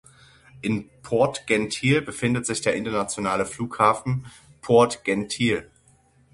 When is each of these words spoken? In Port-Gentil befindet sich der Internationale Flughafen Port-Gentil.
In 0.61 0.89
Port-Gentil 1.03 2.01
befindet 2.01 2.47
sich 2.47 2.61
der 2.61 2.73
Internationale 2.73 3.45
Flughafen 3.45 4.25
Port-Gentil. 4.61 5.69